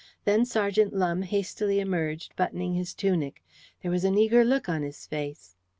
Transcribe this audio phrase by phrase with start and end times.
[0.25, 3.43] Then Sergeant Lumbe hastily emerged buttoning his tunic.
[3.83, 5.55] There was an eager look on his face.